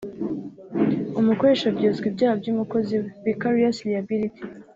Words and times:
umukoresha 1.19 1.65
aryozwa 1.69 2.05
ibyaha 2.11 2.35
by’umukozi 2.41 2.93
we 3.01 3.07
(vicarious 3.25 3.77
liability) 3.87 4.41